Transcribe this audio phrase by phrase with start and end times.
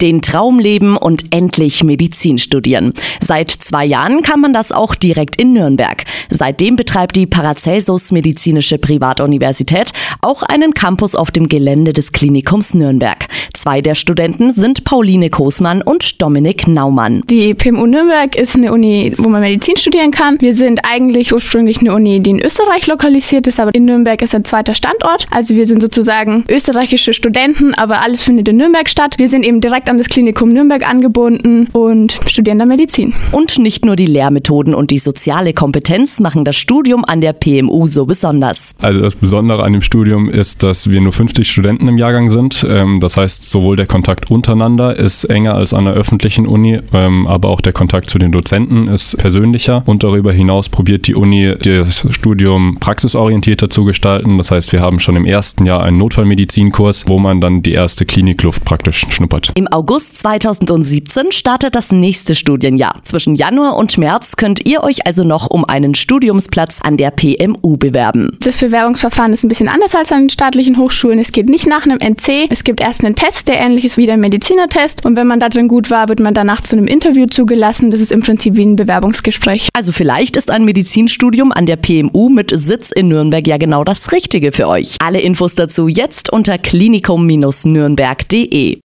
[0.00, 2.92] Den Traum leben und endlich Medizin studieren.
[3.20, 6.04] Seit zwei Jahren kann man das auch direkt in Nürnberg.
[6.30, 9.90] Seitdem betreibt die Paracelsus Medizinische Privatuniversität
[10.22, 13.26] auch einen Campus auf dem Gelände des Klinikums Nürnberg.
[13.54, 17.22] Zwei der Studenten sind Pauline Kosmann und Dominik Naumann.
[17.28, 20.40] Die PMU Nürnberg ist eine Uni, wo man Medizin studieren kann.
[20.40, 24.32] Wir sind eigentlich ursprünglich eine Uni, die in Österreich lokalisiert ist, aber in Nürnberg ist
[24.32, 25.26] ein zweiter Standort.
[25.32, 29.18] Also wir sind sozusagen österreichische Studenten, aber alles findet in Nürnberg statt.
[29.18, 33.14] Wir sind eben direkt an das Klinikum Nürnberg angebunden und studieren da Medizin.
[33.32, 37.86] Und nicht nur die Lehrmethoden und die soziale Kompetenz machen das Studium an der PMU
[37.86, 38.74] so besonders.
[38.80, 42.66] Also das Besondere an dem Studium ist, dass wir nur 50 Studenten im Jahrgang sind.
[42.68, 47.26] Ähm, das heißt, sowohl der Kontakt untereinander ist enger als an der öffentlichen Uni, ähm,
[47.26, 49.82] aber auch der Kontakt zu den Dozenten ist persönlicher.
[49.86, 54.38] Und darüber hinaus probiert die Uni, das Studium praxisorientierter zu gestalten.
[54.38, 58.04] Das heißt, wir haben schon im ersten Jahr einen Notfallmedizinkurs, wo man dann die erste
[58.04, 59.52] Klinikluft praktisch schnuppert.
[59.54, 62.94] Im August 2017 startet das nächste Studienjahr.
[63.04, 67.76] Zwischen Januar und März könnt ihr euch also noch um einen Studiumsplatz an der PMU
[67.76, 68.36] bewerben.
[68.40, 71.20] Das Bewerbungsverfahren ist ein bisschen anders als an den staatlichen Hochschulen.
[71.20, 72.48] Es geht nicht nach einem NC.
[72.50, 75.06] Es gibt erst einen Test, der ähnlich ist wie der Medizinertest.
[75.06, 77.92] Und wenn man da drin gut war, wird man danach zu einem Interview zugelassen.
[77.92, 79.68] Das ist im Prinzip wie ein Bewerbungsgespräch.
[79.74, 84.10] Also vielleicht ist ein Medizinstudium an der PMU mit Sitz in Nürnberg ja genau das
[84.10, 84.96] Richtige für euch.
[84.98, 88.76] Alle Infos dazu jetzt unter klinikum-nürnberg.de.